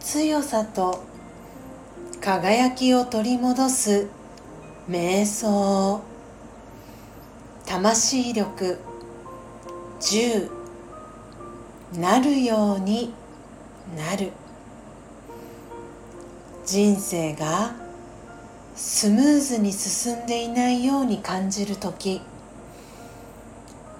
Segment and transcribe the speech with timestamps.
[0.00, 1.04] 強さと
[2.22, 4.08] 輝きを取り戻す
[4.88, 6.00] 瞑想。
[7.66, 8.78] 魂力
[10.00, 10.50] 10
[11.98, 13.12] なるように
[13.98, 14.32] なる。
[16.64, 17.74] 人生が
[18.74, 22.22] スムーズに進んでいないように感じる時。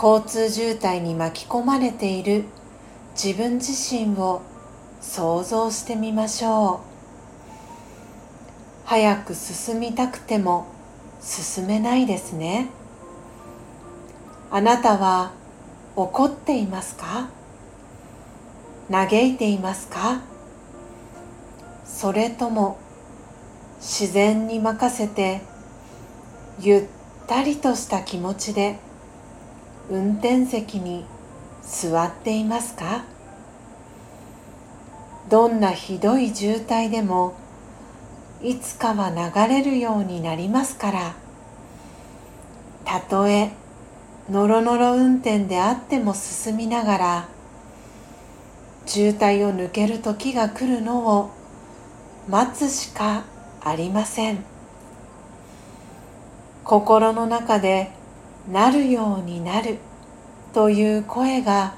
[0.00, 2.44] 交通渋滞に巻き込まれている。
[3.20, 4.42] 自分自身を
[5.00, 6.78] 想像してみましょう。
[8.84, 10.68] 早く進みたくても
[11.20, 12.68] 進めないですね。
[14.52, 15.32] あなたは
[15.96, 17.28] 怒っていますか？
[18.88, 20.20] 嘆いていますか？
[21.84, 22.78] それとも
[23.80, 25.40] 自然に任せて
[26.60, 26.84] ゆっ
[27.26, 28.78] たりとした気持ちで
[29.90, 31.04] 運転席に
[31.62, 33.04] 座っていますか？
[35.30, 37.34] どんなひどい渋滞でも
[38.42, 41.14] いつかは流れるようになりますから。
[42.84, 43.50] たとえ
[44.30, 47.28] のろのろ運転であっても進みながら
[48.86, 51.30] 渋滞を抜ける時が来るのを
[52.28, 53.24] 待つしか
[53.62, 54.44] ありません。
[56.64, 57.90] 心の中で
[58.50, 59.78] なるようになる
[60.54, 61.74] という声が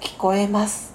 [0.00, 0.92] 聞こえます。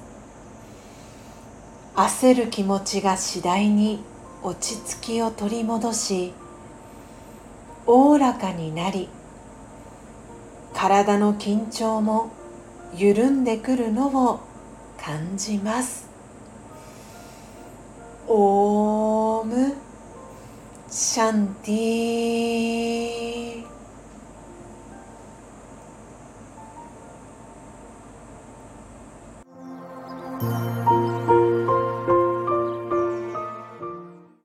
[1.95, 4.03] 焦る気持ちが次第に
[4.44, 6.33] 落ち着きを取り戻し
[7.88, 9.09] おおらかになり
[10.73, 12.30] 体の緊張も
[12.95, 14.39] 緩んでくるのを
[14.98, 16.08] 感じます。
[18.28, 19.73] オーム
[20.89, 23.17] シャンティー。
[30.39, 30.67] Thank.